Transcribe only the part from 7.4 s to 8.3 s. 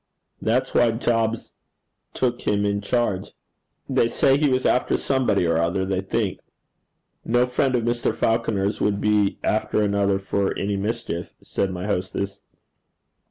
friend of Mr.